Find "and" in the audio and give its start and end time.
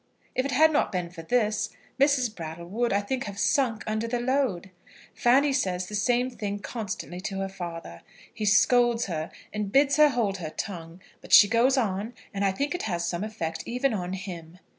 9.53-9.71, 12.33-12.43